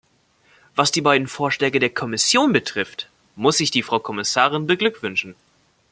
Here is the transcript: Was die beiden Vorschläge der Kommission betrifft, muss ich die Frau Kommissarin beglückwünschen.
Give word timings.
Was 0.75 0.91
die 0.91 1.01
beiden 1.01 1.27
Vorschläge 1.27 1.77
der 1.79 1.91
Kommission 1.91 2.51
betrifft, 2.51 3.07
muss 3.35 3.59
ich 3.59 3.69
die 3.69 3.83
Frau 3.83 3.99
Kommissarin 3.99 4.65
beglückwünschen. 4.65 5.35